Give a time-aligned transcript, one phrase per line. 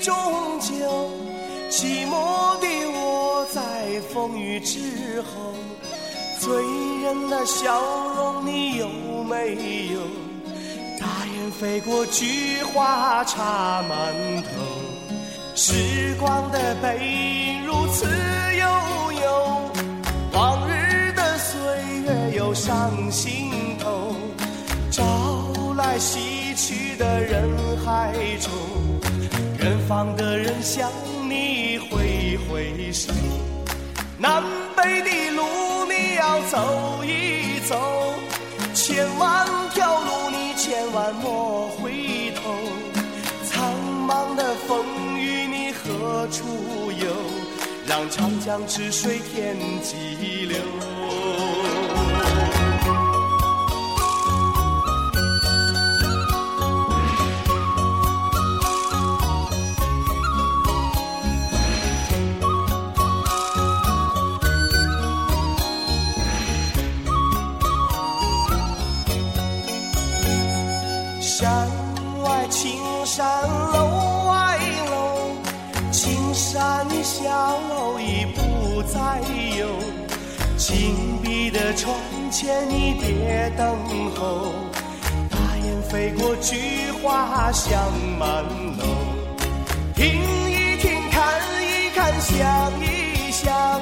[0.00, 1.10] 终究，
[1.68, 5.52] 寂寞的我在风雨之后，
[6.38, 6.62] 醉
[7.02, 7.82] 人的笑
[8.14, 8.88] 容你有
[9.24, 9.56] 没
[9.92, 10.00] 有？
[11.00, 14.48] 大雁飞过，菊花插满头，
[15.56, 19.70] 时光的背影如此悠悠，
[20.32, 21.58] 往日的岁
[22.04, 24.14] 月又上心头，
[24.92, 28.50] 朝来夕去的人海中。
[29.60, 30.90] 远方的人向
[31.28, 33.12] 你挥挥手，
[34.18, 34.42] 南
[34.76, 35.42] 北的路
[35.86, 38.14] 你要走一走，
[38.74, 42.54] 千万条路你千万莫回头，
[43.44, 43.74] 苍
[44.06, 44.84] 茫的风
[45.18, 46.44] 雨你何处
[46.92, 47.14] 有？
[47.88, 50.56] 让长江之水天际流。
[78.92, 79.20] 再
[79.58, 79.66] 有。
[80.56, 81.94] 紧闭的窗
[82.30, 83.76] 前你别等
[84.14, 84.52] 候，
[85.30, 87.78] 大雁飞过，菊花香
[88.18, 88.42] 满
[88.78, 88.84] 楼。
[89.94, 90.06] 听
[90.50, 93.80] 一听，看一看，想一想，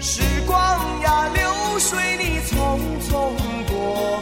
[0.00, 0.56] 时光
[1.02, 2.78] 呀流水你匆
[3.08, 3.32] 匆
[3.68, 4.20] 过，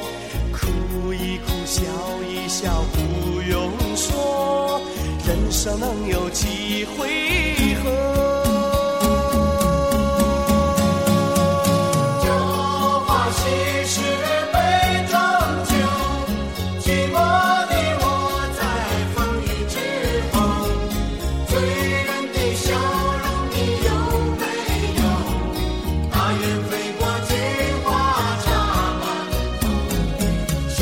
[0.53, 1.83] 哭一哭，笑
[2.29, 4.81] 一笑，不用说，
[5.27, 7.24] 人生能有几回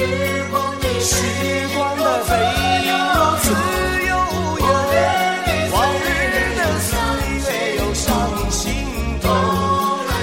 [0.03, 0.09] 时
[0.51, 1.15] 光的时
[1.77, 2.31] 光的背
[2.87, 3.45] 影如此
[4.09, 4.11] 悠
[4.59, 4.67] 悠，
[5.71, 6.05] 往日
[6.59, 6.91] 的岁
[7.39, 7.47] 月
[7.79, 8.05] 又上
[8.51, 8.61] 心
[9.21, 9.25] 头。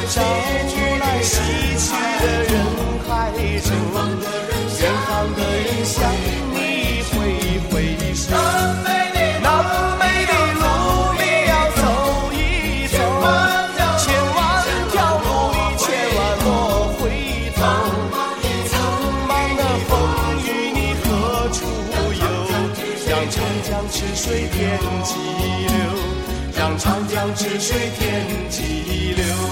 [0.09, 0.19] 朝
[0.99, 1.31] 来夕
[1.77, 1.87] 去
[2.19, 2.53] 的人
[3.07, 3.09] 海
[3.61, 3.69] 中，
[4.79, 5.95] 远方的人向
[23.63, 25.15] 江之水天际
[25.67, 25.73] 流，
[26.57, 29.48] 让长江之水天际流。